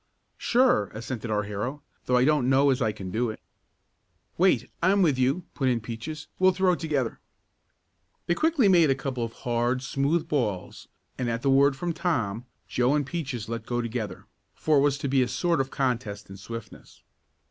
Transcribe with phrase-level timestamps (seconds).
[0.39, 3.39] "Sure," assented our hero, "though I don't know as I can do it."
[4.35, 6.25] "Wait, I'm with you," put in Peaches.
[6.39, 7.19] "We'll throw together."
[8.25, 10.87] They quickly made a couple of hard, smooth balls,
[11.19, 14.25] and at the word from Tom, Joe and Peaches let go together,
[14.55, 17.03] for it was to be a sort of contest in swiftness.